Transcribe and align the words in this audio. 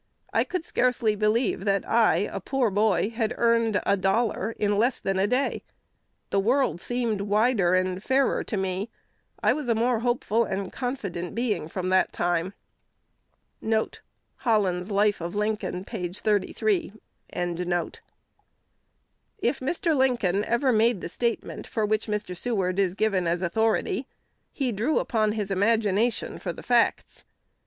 I 0.33 0.43
could 0.43 0.65
scarcely 0.65 1.15
believe 1.15 1.63
that 1.65 1.87
I, 1.87 2.15
a 2.31 2.39
poor 2.39 2.71
boy, 2.71 3.11
had 3.11 3.35
earned 3.37 3.79
a 3.85 3.95
dollar 3.95 4.49
in 4.57 4.79
less 4.79 4.99
than 4.99 5.19
a 5.19 5.27
day. 5.27 5.61
The 6.31 6.39
world 6.39 6.81
seemed 6.81 7.21
wider 7.21 7.75
and 7.75 8.03
fairer 8.03 8.43
to 8.45 8.57
me. 8.57 8.89
I 9.43 9.53
was 9.53 9.67
a 9.69 9.75
more 9.75 9.99
hopeful 9.99 10.43
and 10.43 10.73
confident 10.73 11.35
being 11.35 11.67
from 11.67 11.89
that 11.89 12.11
time.'"1 12.11 12.53
If 13.63 14.01
Mr. 14.43 15.37
Lincoln 19.95 20.45
ever 20.45 20.73
made 20.73 21.01
the 21.01 21.09
statement 21.09 21.67
for 21.67 21.85
which 21.85 22.07
Mr. 22.07 22.35
Seward 22.35 22.79
is 22.79 22.95
given 22.95 23.27
as 23.27 23.43
authority, 23.43 24.07
he 24.51 24.71
drew 24.71 24.97
upon 24.97 25.33
his 25.33 25.51
imagination 25.51 26.39
for 26.39 26.51
the 26.51 26.63
facts. 26.63 27.23